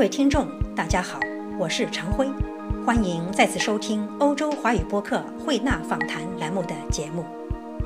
[0.00, 1.20] 各位听众，大家好，
[1.58, 2.26] 我是常辉，
[2.86, 7.22] 欢迎再次收听欧洲华语播客慧纳访谈栏目的节目。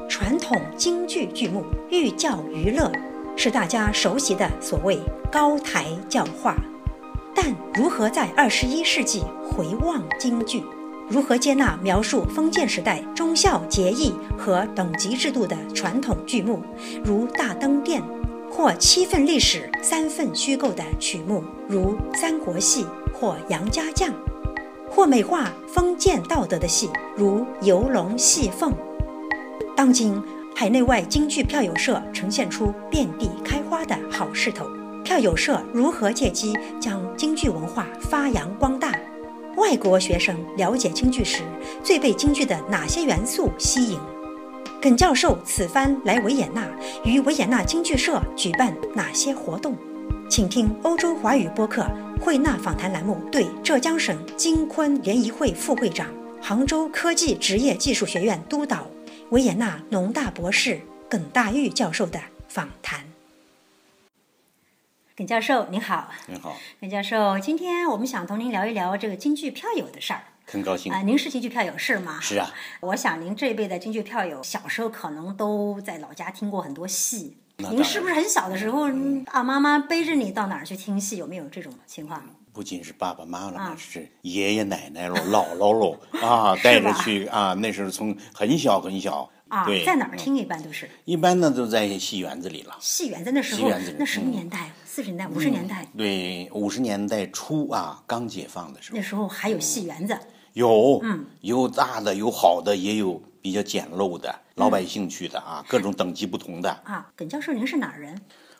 [0.08, 2.88] 传统京剧剧目寓教于乐，
[3.34, 6.54] 是大家熟悉的所谓高台教化。
[7.34, 10.62] 但如何在二十一世纪回望京剧？
[11.08, 16.62] 如何接纳描述封建时代忠孝节义和等级制度的传统剧目，
[17.04, 18.00] 如《大登殿》，
[18.56, 24.08] 或七份历史三份虚构的曲目，如《三国戏》或《杨家将》，
[24.88, 28.70] 或美化封建道德的戏，如《游龙戏凤》。
[29.74, 30.22] 当今
[30.54, 34.66] 海内外京剧票友社呈现出遍地开花的好势头，
[35.02, 38.92] 票友社如何借机将京剧文化发扬光大？
[39.56, 41.42] 外国学生了解京剧时，
[41.82, 43.98] 最被京剧的哪些元素吸引？
[44.84, 46.68] 耿教授此番来维也纳，
[47.06, 49.74] 与维也纳京剧社举办哪些活动？
[50.28, 51.86] 请听欧洲华语播客
[52.20, 58.86] 慧纳访谈栏目对浙江省京昆联谊会副会长、杭州科技职业技术学院督导、
[59.30, 63.06] 维也纳农大博士耿大玉教授的访谈。
[65.16, 70.24] 耿教授您好，您好，耿教授，今天我们想同您聊一聊这个京剧票友的事儿。
[70.46, 72.18] 很高兴啊，您是京剧票友是吗？
[72.20, 72.50] 是啊，
[72.80, 77.38] 我想您这一辈的京剧票友，小时候可能都在老家听过很多戏。
[77.56, 78.88] 您是不是很小的时候，
[79.26, 81.16] 爸爸妈妈背着你到哪儿去听戏？
[81.16, 82.22] 有没有这种情况？
[82.52, 87.52] 不仅是爸爸妈妈是爷爷奶奶喽、姥姥喽 啊，带着去啊。
[87.54, 89.66] 那时候从很小很小，啊？
[89.84, 90.36] 在哪儿听？
[90.36, 92.76] 一般都是一般呢都在戏园子里了。
[92.80, 94.70] 戏园子那时候戏园子，那什么嗯年代？
[94.84, 100.16] 四十年代、五十年代，对，五十年代初啊，刚解放的时候那，时候还有戏园子。
[100.54, 106.70] 有，嗯，有大的，有好的，也有比较简陋的，老百姓去的啊，各种等级不同的。
[106.84, 108.16] 啊，耿教授，您是哪儿人？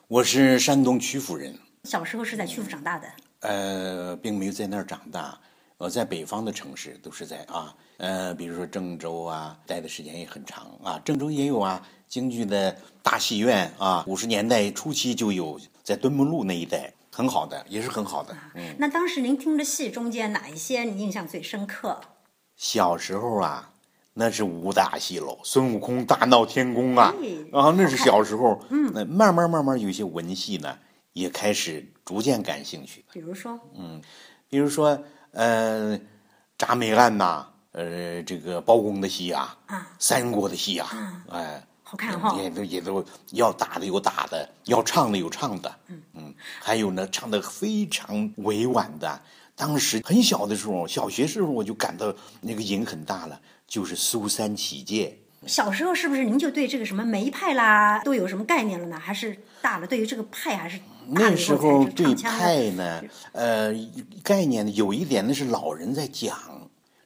[0.09, 3.09] 我是山东曲阜人，小时候是在曲阜长大的。
[3.41, 5.39] 呃，并没有在那儿长大。
[5.77, 11.01] 我在北方的城市都是在啊，呃，比如说郑州啊，待的时间也很长啊。
[11.05, 18.37] 郑州也有啊，京剧的大戏院啊，五十年代初期就有，在敦睦路那一带，很好的，也是很好的。
[18.55, 22.01] 嗯，那当时您听的戏中间哪一些你印象最深刻？
[22.57, 23.71] 小时候啊，
[24.15, 28.61] 那是武打戏喽，孙悟空大闹天宫啊，哎啊，那是小时候。
[28.71, 30.77] 嗯，那慢慢慢慢有些文戏呢，
[31.13, 33.05] 也开始逐渐感兴趣。
[33.13, 34.03] 比如说，嗯
[34.49, 35.99] 比如说，呃，
[36.59, 45.75] 铡美案呐、呃，这个包公的戏啊，啊三国的戏啊，哎，好看哈也都也都要打的有打的，要唱的有唱的，
[46.15, 49.21] 嗯还有呢，唱的非常委婉的。
[49.57, 55.17] 当时很小的时候，小学时候我就感到那个瘾很大了，就是苏三起解。
[55.47, 58.99] 小时候是不是您就对这个什么梅派啦都有什么概念了呢？
[58.99, 63.73] 还是大了对于这个派还是那时候对派呢，呃，
[64.23, 66.37] 概念呢有一点那是老人在讲，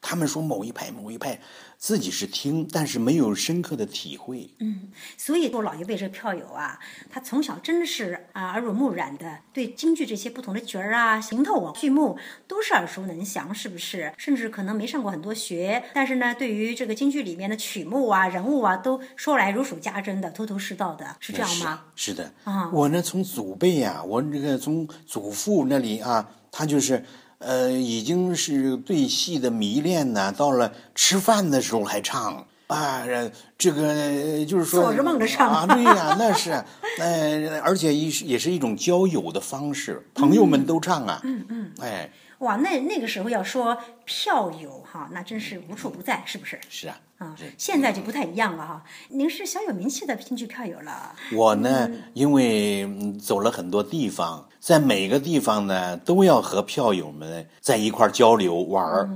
[0.01, 1.39] 他们说某一派某一派，
[1.79, 4.51] 自己是听，但是没有深刻的体会。
[4.59, 6.79] 嗯所以说老一辈这票友啊，
[7.09, 12.19] 他从小真的是啊耳濡目染的，对京剧这些不同的角儿啊、行头啊、剧目
[12.49, 14.13] 都是耳熟能详，是不是？
[14.19, 21.85] 甚至可能没上过很多学，但是呢，对于这个京剧里面的曲目啊、人物啊，都说来如数家珍的，头头是道的，是这样吗？
[21.95, 22.11] 是？
[22.11, 27.05] 是的，啊我呢从祖辈呀、我这个从祖父那里啊，他就是。
[27.39, 32.47] 呃，已经是对戏的迷恋呢，到了吃饭的时候还唱。
[32.69, 35.51] 啊，呃这个呃就是说做着梦着唱。
[35.51, 36.51] 啊，对呀、那是，
[37.01, 46.59] 呃，而且也是也是一种交友的方式，朋友们都唱啊，嗯嗯，哎，哇，那那个时候要说票友哈，那真是无处不在，是不是？
[46.69, 48.85] 是啊，啊，现在就不太一样了哈。
[49.09, 59.11] 您是小有名气的京剧票友了，我呢，因为嗯走了很多地方，在每个地方呢都要和票友们在一块儿交流玩儿，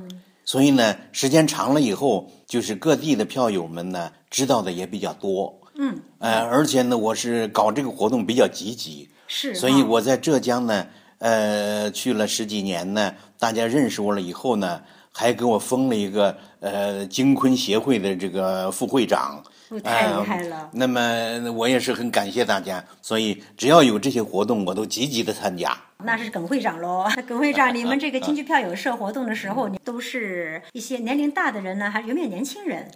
[0.44, 5.60] 所以呢，时间长了以后，就是各地的票友们呢知道的也比较多。
[5.76, 10.86] 嗯，呃，而且呢，我是搞这个活动比较积极，是，所以我在浙江呢，
[11.22, 14.82] 呃，去了十几年呢，大家认识我了以后呢，
[15.12, 19.40] 还给我封了一个呃京昆协会的这个副会长。
[19.70, 20.68] 哦太厉呃害了。
[20.74, 25.74] 那么我也是很感谢大家，所以只要有这些活动，我都积极的参加。
[26.04, 27.06] 那是耿会长喽。
[27.26, 32.90] 耿会长，你们这个京剧票友社活动的时候，你都是一些年龄大的人呢，还是有没有年轻人？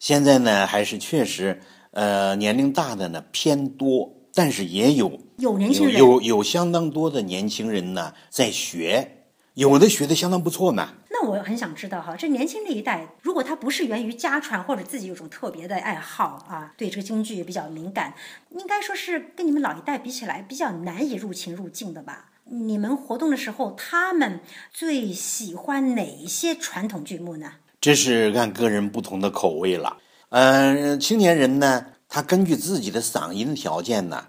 [0.00, 1.60] 现在呢，还是确实，
[1.92, 9.22] 呃，年龄大的呢偏多，但是也有有年轻人有有有相当多的年轻人呢在学，
[9.54, 10.94] 有的学的相当不错呢。
[11.10, 18.14] 那我很想知道哈，这年轻的一代，如果他不是源于家传或者自己有种特别的爱好啊，对这个京剧比较敏感，
[18.50, 22.30] 应该说是跟你们老一代比起来比较难以入情入境的吧？
[22.46, 24.40] 你们活动的时候，他们
[24.72, 27.52] 最喜欢哪一些传统剧目呢？
[27.80, 29.98] 这是按个人不同的口味了。
[30.30, 34.26] 呃，青年人呢，他根据自己的嗓音条件呢，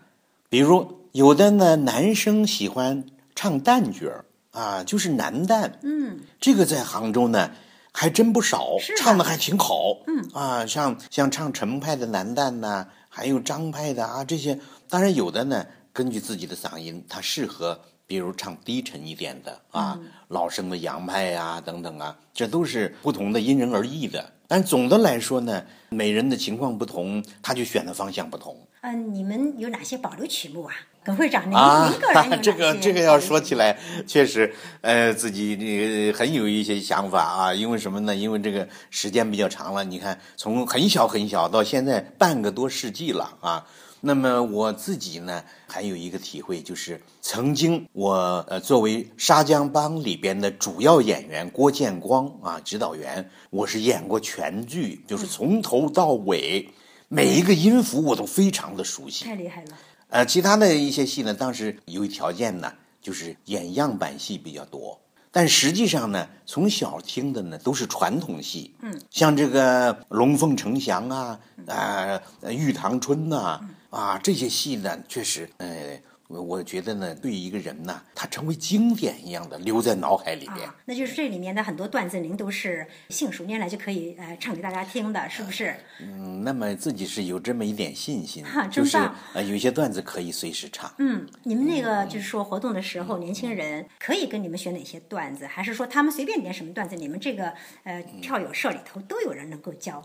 [0.49, 3.03] 比如有的呢，男生喜欢
[3.35, 5.71] 唱旦角儿啊，就是男旦。
[5.81, 7.51] 嗯，这个在杭州呢
[7.91, 9.97] 还真不少，是唱的还挺好。
[10.07, 17.79] 嗯啊，像像唱陈派的男旦呐，还有张派的啊，这些当然有的呢，根据自己的嗓音，他适合。
[18.09, 24.33] 比如唱低沉一点的啊，嗯老生的杨派啊、等等啊，这都是不同的，因人而异的。
[24.47, 30.73] 但总的来说呢，每人的情况不同，他就选的方向不同嗯、你们有哪些保留曲目啊？
[31.03, 32.39] 耿会长，您、啊您个人。
[32.43, 37.53] 这个这个要说起来，确实，呃，自己这个很有一些想法啊。
[37.53, 38.15] 因为什么呢？
[38.15, 43.65] 因为这个时间比较长了，你看从很小很小到现在半个多世纪了啊。
[44.01, 56.69] 那么我自己呢，还有一个体会，就是曾经我呃作为沙江帮里边的主要演员郭建光啊指导员，我是演过全剧，就是从头到尾
[57.09, 59.25] 每一个音符我都非常的熟悉。
[59.25, 59.77] 太厉害了。
[60.09, 62.71] 呃，其他的一些戏呢，当时由于条件呢，
[63.01, 64.99] 就是演样板戏比较多。
[65.31, 73.59] 但实际上呢，从小听的呢都是传统戏，嗯，像这个《龙凤呈祥》啊，啊、呃，《玉堂春》呐，
[73.91, 75.99] 啊，这些戏呢，确实，呃，
[76.29, 80.67] 我我觉得呢，对一个人呢，他成为经典一样的留在脑海里边。
[80.67, 85.75] 啊，那就是这里面的很多段子，您都是信手拈来就可以呃唱给大家听的，是不是？
[85.99, 88.95] 嗯，那么自己是有这么一点信心，哈就是
[89.33, 90.93] 呃，有些段子可以随时唱。
[90.99, 97.51] 嗯，你们那个就是说活动的时候，年轻人可以跟你们学哪些段子，还是说他们随便点什么段子，你们这个
[97.85, 99.99] 呃票友社里头都有人能够教？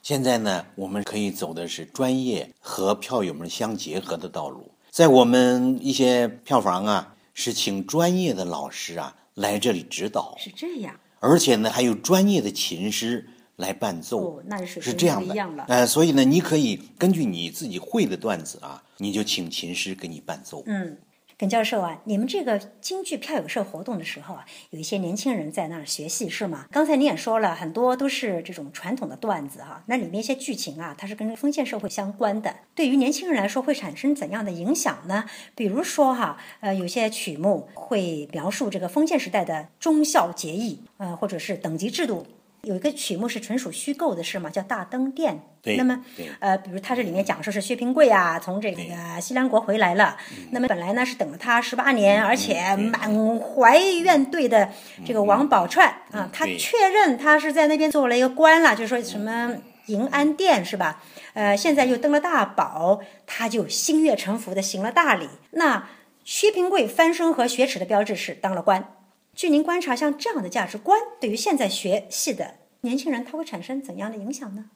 [0.00, 4.70] 现在呢，我们可以走的是专业和票友们相结合的道路。
[4.96, 10.98] 在我们一些票房啊，是请专业的老师啊来这里指导，是这样。
[11.20, 15.64] 而且呢，还有专业的琴师来伴奏，哦，那是是这样的。
[15.68, 20.62] 呃，所以呢，你可以根据你自己会的段子啊，你就请琴师给你伴奏。
[20.64, 20.96] 嗯，
[21.38, 26.66] 耿教授啊，你们这个京剧票友社活动的时候啊，有一些年轻人在那儿学戏是吗？
[26.72, 35.26] 刚才你也说了，很多都是这种传统的段子哈、那里面一些剧情啊，它是跟封建社会相关的，对于年轻人来说会产生怎样的影响呢？
[35.54, 42.26] 比如说哈，呃，有些曲目会描述这个封建时代的忠孝节义，呃，或者是等级制度。
[42.66, 44.50] 有一个曲目是纯属虚构的，是吗？
[44.50, 45.40] 叫《大灯殿》。
[45.76, 46.04] 那么
[46.40, 48.82] 呃，比如他这里面讲说是薛平贵啊，从这个
[49.20, 50.16] 西凉国回来了。
[50.50, 54.68] 那么本来呢是等了他十八年，而且满怀怨怼的
[55.04, 55.80] 这个王宝钏
[56.10, 61.00] 啊，他确认他是在那边做了一个官了，就说什么迎安殿是吧？
[61.34, 65.28] 呃，现在又登了大宝，他就心悦诚服的行了大礼。
[65.52, 65.88] 那
[66.24, 68.95] 薛平贵翻身和雪耻的标志是当了官。
[69.36, 74.70] 据您观察，像这样的价值观，对于现在学戏的年轻人，他会产生怎样的影响呢？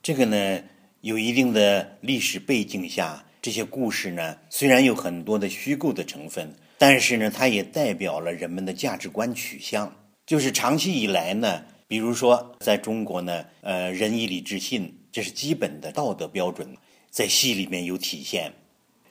[0.00, 0.62] 这个呢，
[1.00, 9.92] 有一定的历史背景下，这些故事呢，虽然有很多的虚构的成分，但是呢，它也代表了人们的价值观取向。
[10.24, 16.76] 就是长期以来呢，比如说在中国呢，呃，仁义礼智信，这是基本的道德标准，
[17.10, 18.52] 在戏里面有体现。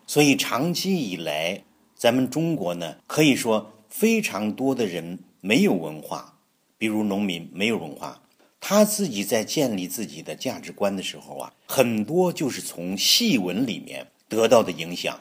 [0.07, 1.61] 所以长期以来，
[1.93, 6.39] 咱们中国呢，可以说非常多的人没有文化，
[6.79, 8.23] 比如农民没有文化，
[8.59, 15.19] 他自己在建立自己的价值观的时候啊，很多就是从戏文里面得到的影响。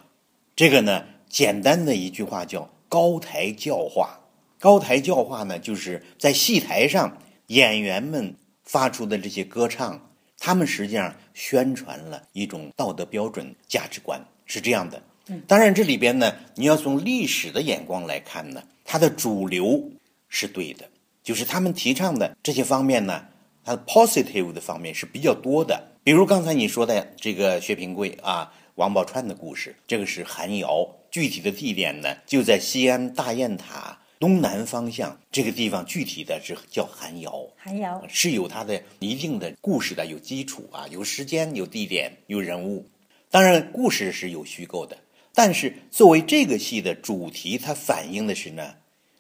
[0.55, 4.21] 这个呢，简单的一句话叫“高台教化”。
[4.61, 15.03] 高台教化呢，就是在戏台上演员们发出的这些歌唱，他们实际上宣传了一种道德标准、价值观，是这样的。
[15.47, 19.91] 当然，这里边呢，你要从历史的眼光来看呢，它的主流
[20.29, 20.89] 是对的，
[21.23, 23.25] 就是他们提倡的这些方面呢，
[23.65, 25.83] 它的 positive 的方面是比较多的。
[26.03, 37.47] 比如刚才你说的这个薛平贵啊、王宝钏的故事，这个是寒窑，具体的地点呢就在西安大雁塔东南方向这个地方，具体的是叫寒窑。
[37.57, 42.87] 韩瑶，是有它的一定的故事的，有基础啊，有时间、有地点、有人物。
[43.31, 44.97] 当然，故事是有虚构的，
[45.35, 48.75] 但是作为这个戏的主题，它反映的是呢，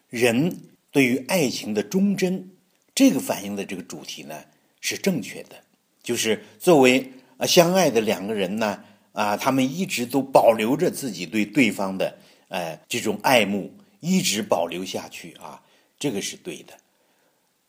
[0.08, 0.58] 人
[0.90, 2.50] 对于爱情的忠贞。
[2.92, 4.44] 这个反映的这个主题呢
[4.80, 5.56] 是正确的，
[6.02, 15.62] 就是作为呃相爱的两个人呢啊，他们一直都保留着自己对对方的呃这种爱慕，一直保留下去啊，
[15.98, 16.74] 这个是对的。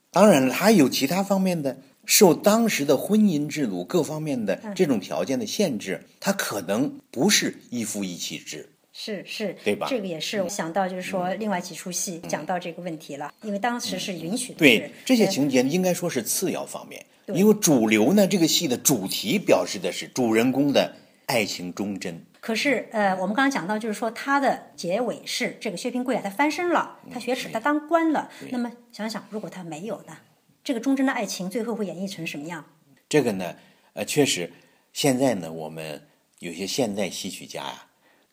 [0.10, 14.60] 当然了，还有其他方面的，受当时的婚姻制度各方面的这种条件的限制，他可能不是一夫一妻制，是是，对吧嗯这个也是我想到，就是说另外几出戏讲到这个问题了，因为当时是允许的。
[14.60, 20.96] 对这些呃情节应该说是次要方面，因为主流呢，这个戏的主题表示的是主人公的
[21.28, 22.22] 爱情忠贞。
[22.42, 28.32] 可是，呃，我们刚刚讲到，就是说他的结尾是这个薛平贵啊，他翻身了，他学耻，他当官了。
[28.50, 30.18] 那么想想，如果他没有呢？
[30.64, 32.66] 这个忠贞的爱情最后会演绎成什么样？
[33.10, 33.56] 这个呢，
[33.94, 34.52] 呃，确实，
[34.94, 36.08] 现在呢，我们
[36.40, 37.88] 有些现代戏曲家呀、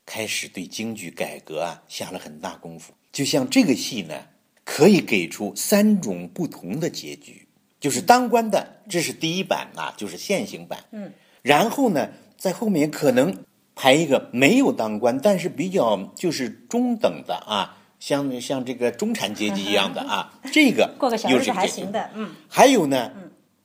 [0.04, 2.92] 开始对京剧改革啊下了很大功夫。
[3.10, 4.26] 就像这个戏呢，
[4.64, 7.48] 可以给出三种不同的结局，
[7.80, 10.84] 就是当官的，这是第一版啊，就是现行版。
[10.92, 13.44] 嗯，然后呢，在后面可能
[13.74, 17.77] 排一个没有当官，但是比较就是中等的啊。
[17.98, 23.10] 像像这个中产阶级一样的啊， 这个过个小日子又是还行的，嗯，还有呢，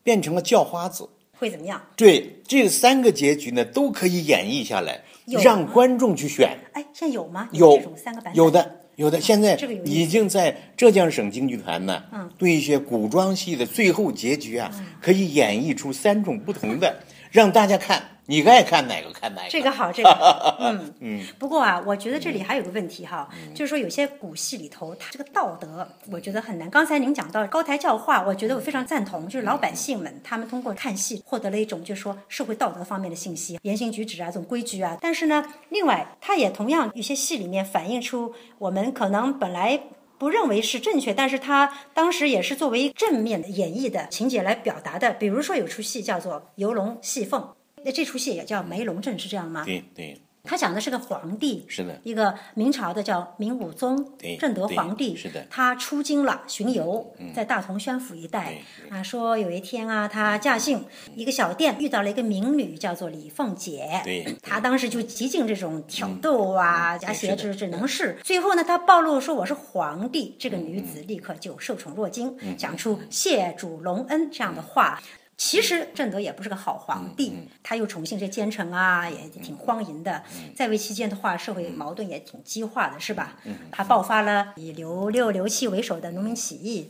[0.03, 1.07] 变成了叫花子。
[1.35, 1.81] 会怎么样？
[1.97, 5.01] 对，这三个结局呢都可以演绎下来，
[5.43, 6.57] 让观众去选。
[6.71, 7.49] 哎，现在有吗？
[7.51, 8.35] 有这种三个版本？
[8.37, 9.19] 有的，有的。
[9.19, 14.71] 现在已经在浙江省京剧团呢，嗯对一些古装戏的最后结局啊，
[15.01, 19.49] 可以演绎出三种不同的，让大家看，你爱看哪个看哪个。
[19.49, 21.25] 这个好，这个好， 嗯嗯。
[21.37, 26.69] 不过啊，我觉得这里还有个问题哈，就是说有些古戏里头，它这个道德，我觉得很难。
[26.69, 34.97] 刚才您讲到高台教化，我觉得我非常赞同，就是老百姓们他们通过看戏获得了一种就是说社会道德方面的信息，言行举止啊，这种规矩啊。
[35.01, 39.81] 但是呢，另外它也同样有些戏里面反映出我们可能本来。
[40.19, 45.11] 不认为是正确，但是他当时也是作为正面的演绎的情节来表达的。
[45.11, 47.41] 比如说有出戏叫做《游龙戏凤》，
[47.85, 49.63] 那这出戏也叫《梅龙镇》，是这样吗？
[49.65, 51.99] 对对，他讲的是个皇帝，是的。
[52.03, 55.41] 一个明朝的叫明武宗对正德皇帝，是的。
[55.41, 58.55] 嗯他出京了巡游，在大同宣府一带
[58.89, 60.83] 啊，说有一天啊，他驾幸
[61.15, 67.87] 一个小店，遇到了一个民女，叫做李凤姐，对他当时就极尽这种挑逗啊、假是的挟之之能。
[67.87, 74.99] 事，最后呢，他暴露说我是皇帝，这个女子立刻就受宠若惊，讲出谢主隆恩这样的话。
[75.45, 80.23] 其实正德也不是个好皇帝，他又宠幸这奸臣啊，也挺荒淫的。
[80.55, 83.35] 在位期间的话，社会矛盾也挺激化的，是吧？
[83.69, 86.89] 还爆发了以刘六、刘七为首的农民起义。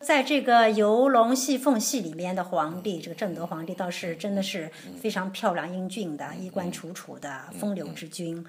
[0.00, 8.44] 在这个游龙戏凤戏里面的皇帝，这个正德皇帝倒是真的是非常漂亮英俊的，衣冠楚楚的风流之君。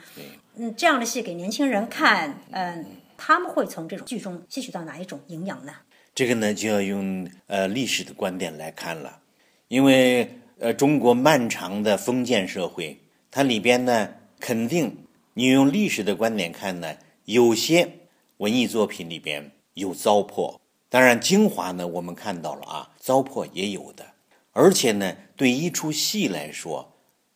[0.57, 5.71] 嗯，这样的戏给年轻人看，嗯，他们会从这种剧中吸取到哪一种营养呢？
[6.13, 9.18] 这个呢就要用呃历史的观点来看了，
[9.69, 12.99] 因为呃中国漫长的封建社会，
[13.29, 14.09] 它里边呢
[14.39, 17.87] 肯定你用历史的观点看呢，有些
[18.37, 20.57] 文艺作品里边有糟粕，
[20.89, 24.03] 当然精华呢我们看到了啊，糟粕也有的，
[24.53, 26.91] 而且呢对一出戏来说，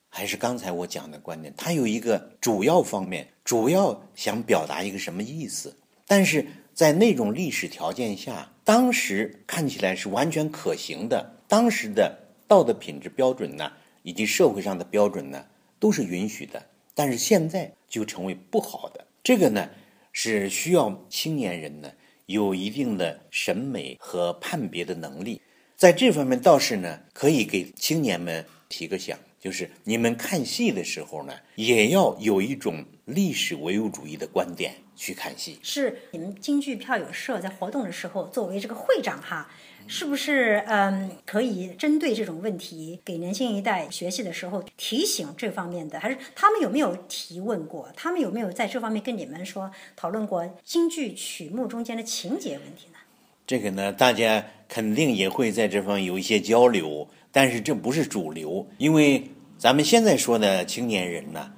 [0.10, 12.23] 还是刚才我讲的观点，它有一个主要方面，主要想表达一个什么意思，但是在那种历史条件下，当时看起来是完全可行的，当时的
[12.54, 13.72] 道德品质标准呢，
[14.04, 15.44] 以及社会上的标准呢，
[15.80, 16.64] 都是允许的。
[16.94, 19.68] 但是现在就成为不好的，这个呢
[20.12, 21.92] 是需要青年人呢
[22.28, 25.42] 有一定的审美和判别的能力。
[25.76, 35.60] 在这方面倒是呢，可以给青年们提个醒，就是你们看戏的时候呢，也要有一种历史唯物主义的观点去看戏。
[35.62, 39.50] 是你们京剧票友社在活动的时候，作为这个会长哈，
[39.88, 46.00] 是不是嗯可以针对这种问题，给年轻一代学习的时候提醒这方面的？
[46.00, 47.92] 还是他们有没有提问过？
[47.96, 53.00] 他们有没有在这方面跟你们说讨论过京剧曲目中间的情节问题呢？
[53.46, 61.52] 这个呢，大家肯定也会在这方面有一些交流，但是这不是主流，因为咱们现在说的青年人呢，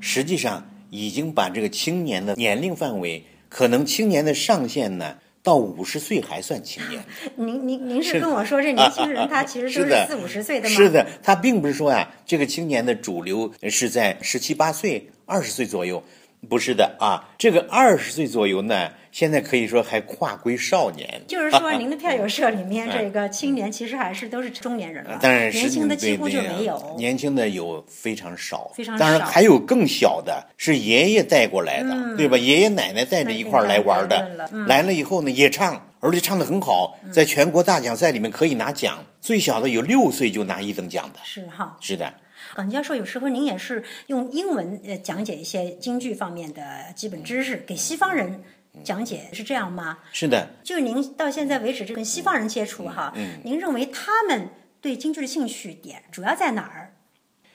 [0.00, 7.02] 实际上已经把这个青年的年龄范围，可能青年的上限呢，到五十岁还算青年。
[7.36, 10.74] 您您您是跟我说这年轻人他其实都是四五十岁的吗？
[10.74, 16.02] 是的，他并不是说啊、这个青年的主流是在十七八岁、二十岁左右，
[16.48, 17.28] 不是的啊。
[17.38, 21.22] 这个二十岁左右呢，现在可以说还跨归少年。
[21.26, 26.94] 就是说，您的票友社里面 这个青年其实还是都是中年人了，当然是年轻的几乎就没有。
[26.96, 32.36] 年轻的有非常少，非常当然还有更小的，是爷爷带过来的，对吧？
[32.36, 42.12] 爷爷奶奶带着一块儿来玩的了，来了以后呢也唱，而且唱的很好，在全国大奖赛里面可以拿奖，最小的有六岁就拿一等奖的，是哈，是的。
[42.58, 48.42] 耿教授，有时候您也是用英文呃讲解一些京剧方面的基本知识给西方人
[48.82, 50.00] 讲解，是这样吗？
[50.10, 54.48] 是的，就是您到现在为止，这跟西方人接触哈，您认为他们
[54.80, 56.94] 对京剧的兴趣点主要在哪儿？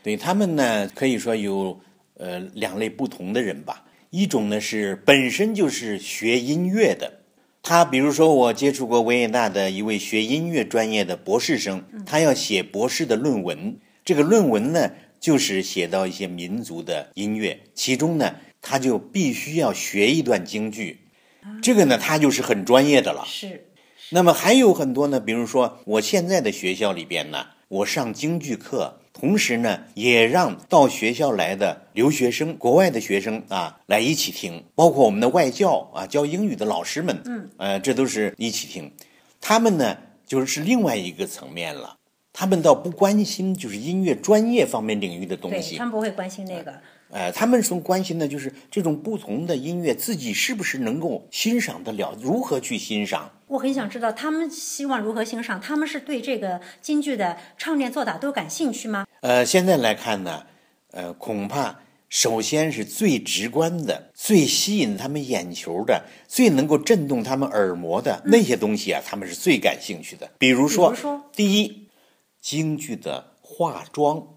[0.01, 1.81] 对他们呢，可以说有
[2.13, 3.83] 呃两类不同的人吧。
[4.10, 7.24] 一种呢是本身就是学音乐的，
[7.62, 21.00] 他比如说我接触过维也纳的一位学音乐专业的博士生，他要写博士的论文，这个论文呢就是写到一些民族的音乐，其中呢他就必须要学一段京剧，
[21.62, 23.24] 这个呢他就是很专业的了。
[23.25, 23.67] 是，
[24.10, 29.00] 那么还有很多呢，比如说我现在的学校里边呢，我上京剧课。
[29.13, 38.91] 同时呢，也让到学校来的留学生、国外的学生啊来一起听，包括我们的外教啊教英语的老师们，嗯，呃，这都是一起听。
[39.39, 39.95] 他们呢，
[40.25, 41.95] 就是另外一个层面了，
[42.33, 46.73] 他们倒不关心就是音乐专业方面领域的东西，他们不会关心那个。
[47.11, 53.29] 呃，他们所关心的就是这种不同的音乐，自己是不是能够欣赏得了，如何去欣赏。
[53.45, 59.05] 我很想知道他们希望如何欣赏，他们是对这个京剧的唱念做打都感兴趣吗？
[59.21, 60.43] 呃，现在来看呢，
[60.89, 70.27] 呃，恐怕首先是最直观的、最吸引他们眼球的、最能够震动他们耳膜的那些东西啊，他们是最感兴趣的。
[70.39, 70.91] 比如说，
[71.35, 71.82] 第一，
[72.43, 74.27] 京剧的化妆，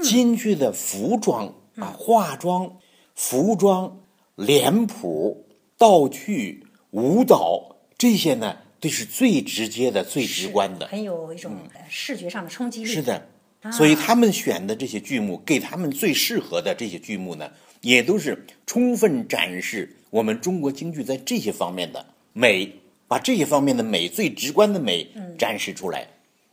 [0.00, 1.52] 京剧的服装。
[1.76, 2.76] 啊，化妆、
[3.14, 4.00] 服装、
[4.34, 5.46] 脸谱、
[5.78, 11.56] 道具、舞蹈这些呢，都是最直接的、最直观的，很有一种
[11.88, 12.86] 视觉上的冲击力。
[12.86, 13.26] 是的，
[13.72, 22.04] 所以他们选的这些剧目，给他们最适合的这些剧目呢，也都是充分展示我们中国京剧在这些方面的
[22.34, 22.74] 美，
[23.08, 26.06] 把这些方面的美、最直观的美展示出来。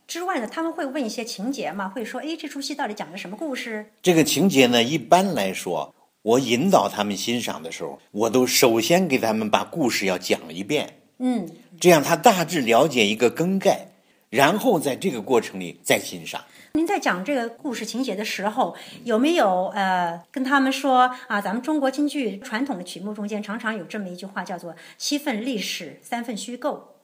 [0.08, 1.86] 之外呢，他们会问一些情节嘛？
[1.86, 3.92] 会说，哎，这出戏到底讲的什么故事？
[4.00, 11.46] 这个情节呢，一般来说，我引导他们欣赏的时候，我都首先给他们把故事要讲一遍，嗯，
[11.78, 13.88] 这样他大致了解一个梗概，
[14.30, 16.42] 然后在这个过程里再欣赏。
[16.72, 18.74] 您在讲这个故事情节的时候，
[19.04, 21.38] 有没有呃跟他们说啊？
[21.38, 26.94] 咱们中国京剧传统的曲目中间，常常有这么一句话，叫做“七分历史，三分虚构”。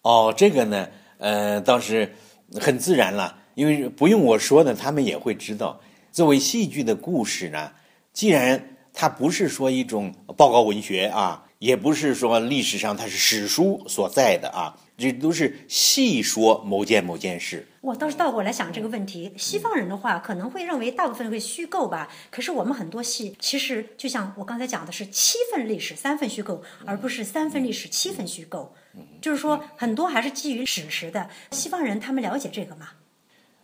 [0.00, 2.14] 哦，这个呢，呃，倒是。
[2.60, 5.80] 很自然了，因为不用我说呢，他们也会知道。
[6.12, 7.72] 作为戏剧的故事呢，
[8.12, 17.66] 既然它不是说一种报告文学啊，也不是说历史上它是史书所在的啊，这都是戏说某件某件事。
[17.82, 28.74] 我倒是倒过来想这个问题，西方人的话可能会认为大部分会虚构吧，可是我们很多戏其实就像我刚才讲的是七分历史三分虚构，而不是三分历史七分虚构。
[29.20, 31.28] 就是说，很多还是基于史实的。
[31.50, 32.88] 西方人他们了解这个吗？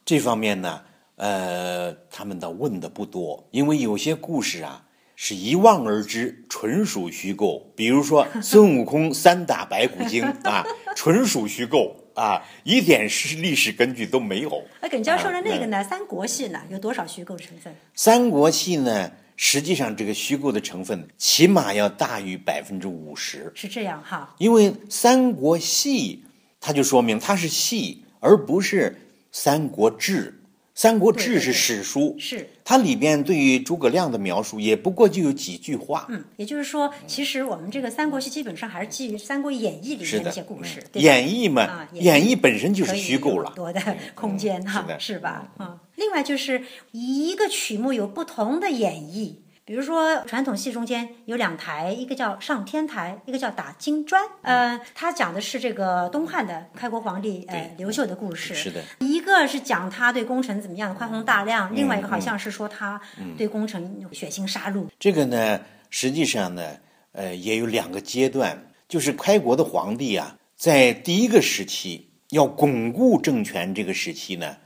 [0.05, 0.83] 这方面呢，
[1.17, 7.73] 呃，他们倒问的不多，因为有些故事啊是一望而知，纯属虚构。
[7.77, 10.65] 比如说 孙悟空三打白骨精啊，
[10.97, 14.63] 纯属虚构啊，一点是历史根据都没有。
[14.81, 15.85] 那耿教授的那个呢？
[15.85, 17.75] 三国戏呢，有多少虚构成分？
[17.95, 19.13] 三国戏呢？
[19.45, 24.37] 实际上，这个虚构的成分起码要大于百分之五十，是这样哈。
[24.39, 26.23] 因为《三国戏》，
[26.61, 28.91] 它就说明它是戏，而不是
[29.33, 30.27] 《三国志》。
[30.75, 36.07] 《三国志》是史书，是它里边对于诸葛亮的描述也不过就有几句话。
[36.09, 40.81] 嗯，也就是说，其实我们这个《三国戏》基本上还是基于《三国演义》里面的一些故事。
[40.95, 43.83] 演义嘛，演义本身就是虚构了，多的
[44.15, 45.51] 空间哈，是吧？
[45.57, 45.81] 啊。
[45.97, 54.23] 另外就是一个曲目有不同的演绎，比如说传统戏中间有两台，一个叫上天台，一个叫打金砖。
[54.41, 58.55] 呃，他讲的是这个东汉的开国皇帝呃刘秀的故事。
[58.55, 58.83] 是的。
[59.01, 63.01] 一个是讲他对功臣怎么样的宽宏大量，另外一个好像是说他
[63.37, 64.87] 对功臣血腥杀戮。
[64.99, 66.77] 这个呢，实际上呢，
[67.13, 74.57] 呃，也有两个阶段，就是开国的皇帝啊，在第一个时期要巩固政权这个时期呢，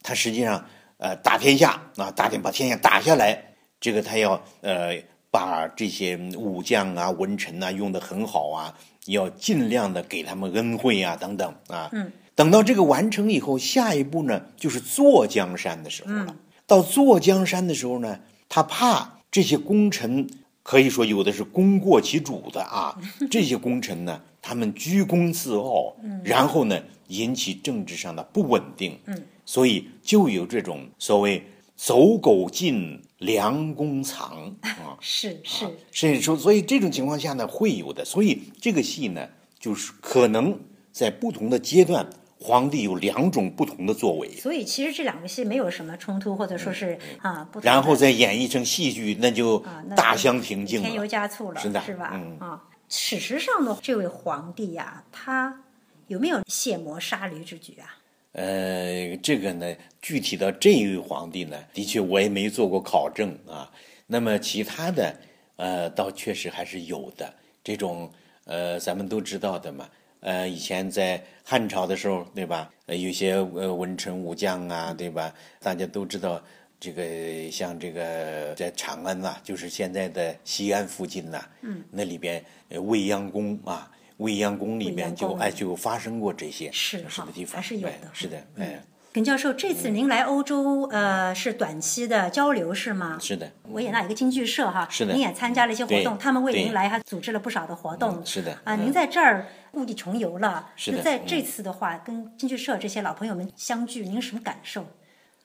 [0.00, 0.64] 他实际上。
[0.98, 4.96] 呃，打天下啊，打天把天下打下来，这个他要呃
[5.30, 8.74] 把这些武将啊、文臣啊用的很好啊，
[9.06, 11.90] 要尽量的给他们恩惠啊等等啊。
[11.92, 12.10] 嗯。
[12.34, 16.36] 等到这个完成以后，下一步呢就是坐江山的时候了。
[16.66, 20.26] 到坐江山的时候呢，他怕这些功臣，
[20.62, 22.94] 可以说有的是功过其主的啊，
[23.30, 26.78] 这些功臣呢，他们居功自傲，然后呢
[27.08, 28.98] 引起政治上的不稳定。
[29.06, 29.22] 嗯。
[29.46, 31.42] 所以就有这种所谓
[31.74, 38.04] “走狗进，良弓藏”啊，是是，甚至说，所以这种情况下呢，会有的。
[38.04, 39.26] 所以这个戏呢，
[39.58, 40.58] 就是可能
[40.92, 42.04] 在不同的阶段，
[42.40, 44.28] 皇帝有两种不同的作为。
[44.36, 52.10] 所以其实这两个戏没有什么冲突，或者说是啊，然后再演绎成戏剧，那就大相庭径，添油加醋了，是的，是吧？
[52.14, 55.62] 嗯啊，史实上的这位皇帝呀，他
[56.08, 57.96] 有没有卸磨杀驴之举啊？
[58.36, 63.72] 呃，这个呢，具体到这一位皇帝呢，的确我也没做过考证啊。
[64.06, 65.16] 那么其他的，
[65.56, 67.32] 呃，倒确实还是有的。
[67.64, 68.10] 这种
[68.44, 69.88] 呃，咱们都知道的嘛。
[70.20, 72.70] 呃，以前在汉朝的时候，对吧？
[72.84, 75.34] 呃，有些呃文臣武将啊，对吧？
[75.60, 76.42] 大家都知道，
[76.78, 82.44] 这个像这个在长安呐，就是现在的西安附近呐，嗯，那里边
[82.84, 88.82] 未央宫啊，未央宫里面就哎就发生过这些是的地方，还是有的，是的，哎。
[89.12, 93.16] 耿教授，这次您来欧洲，呃，是短期的交流是吗？
[93.18, 93.50] 是的。
[93.70, 95.14] 维也纳一个京剧社哈，是的。
[95.14, 98.20] 您也参加了一些活动，他们为您来还组织了不少的活动。
[98.26, 98.58] 是的。
[98.64, 101.02] 啊，您在这儿故地重游了，是的。
[101.02, 104.84] 在这次的话，跟京剧社这些老朋友们相聚，您什么感受？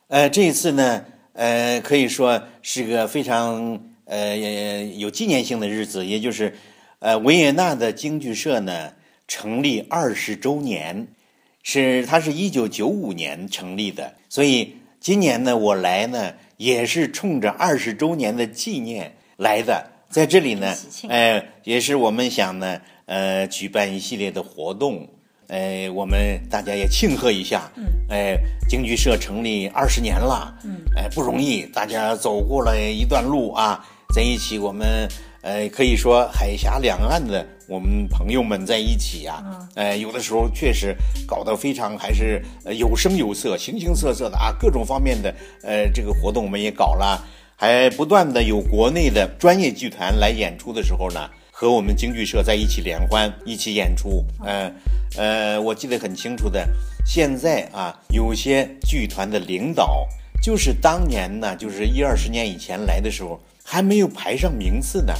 [0.10, 4.36] 呃，这一次呢，呃，可以说是个非常呃
[4.98, 6.54] 有纪念性的日子，也就是
[7.02, 8.94] 呃维也纳的京剧社呢
[9.28, 11.08] 成立二十周年。
[11.64, 19.86] 是，它是一九九五年成立的，所以今年呢，我来呢也是冲着二十周年的纪念来的。
[20.10, 20.76] 在这里呢，
[21.08, 25.08] 呃，也是我们想呢，呃，举办一系列的活动，
[25.50, 27.72] 哎，我们大家也庆贺一下，
[28.10, 28.36] 哎，
[28.68, 30.52] 京剧社成立二十年了，
[30.98, 33.86] 哎，不容易，大家走过了一段路啊，
[34.16, 35.08] 在一起，我们。
[35.42, 42.40] 呃，可以说海峡两岸的我们朋友们在一起呀，呃，有的时候确实搞得非常还是
[42.78, 47.20] 有声有色、形形色色的啊，各种方面的呃这个活动我们也搞了，
[47.56, 54.24] 还不断的有国内的专业剧团来演出的时候呢，和我们京剧社在一起联欢，一起演出。
[54.44, 54.72] 呃
[55.18, 56.68] 呃，我记得很清楚的，
[57.04, 60.08] 现在啊，有些剧团的领导
[60.40, 65.14] 就是当年呢，就是一二十年以前来的时候还没有排上名次呢。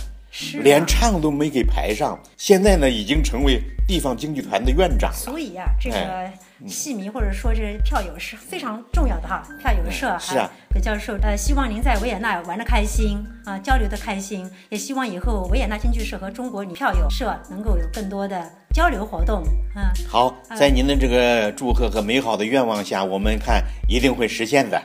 [0.64, 5.12] 连唱都没给排上，现在呢已经成为地方京剧团的院长。
[5.14, 6.30] 所以啊，这个
[6.68, 9.44] 戏迷或者说这票友是非常重要的哈。
[9.60, 19.44] 票友社是啊，葛教授，呃，希望您在维也纳玩的开心啊，交流的开心，也希望以后维也纳京剧社和中国女票友社能够有更多的交流活动。
[19.76, 24.82] 嗯，好，在您的这个祝贺和美好的愿望下，我们看一定会实现的。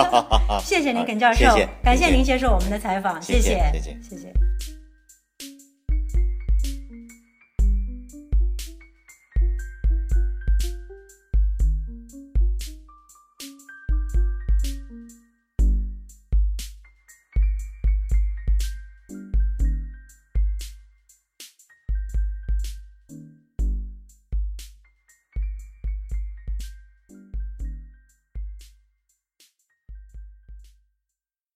[0.64, 4.32] 谢谢您，耿教授，谢谢，感谢您接受我们的采访，谢谢，谢谢，谢谢。